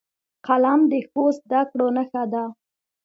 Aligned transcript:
قلم 0.47 0.81
د 0.91 0.93
ښو 1.07 1.23
زدهکړو 1.39 1.87
نښه 1.97 2.23
ده 2.33 2.43